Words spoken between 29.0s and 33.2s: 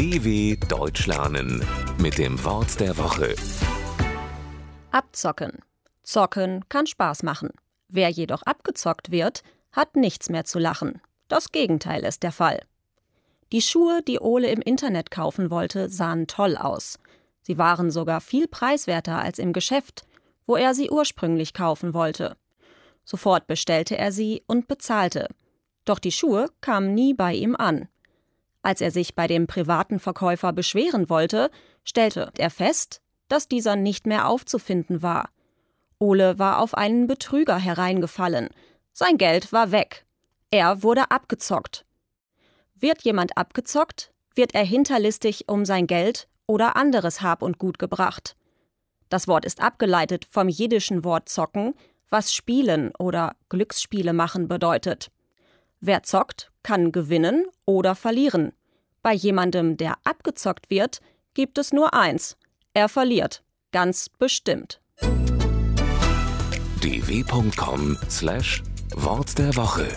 bei dem privaten Verkäufer beschweren wollte, stellte er fest,